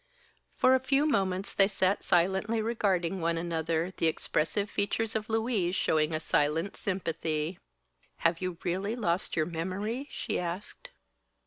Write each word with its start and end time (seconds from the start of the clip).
For 0.57 0.73
a 0.73 0.79
few 0.79 1.05
moments 1.05 1.53
they 1.53 1.67
sat 1.67 2.01
silently 2.03 2.59
regarding 2.59 3.21
one 3.21 3.37
another, 3.37 3.93
the 3.97 4.07
expressive 4.07 4.67
features 4.67 5.15
of 5.15 5.29
Louise 5.29 5.75
showing 5.75 6.11
a 6.11 6.19
silent 6.19 6.75
sympathy. 6.75 7.59
"Have 8.25 8.41
you 8.41 8.57
really 8.63 8.95
lost 8.95 9.35
your 9.35 9.45
memory?" 9.45 10.07
she 10.09 10.39
asked. 10.39 10.89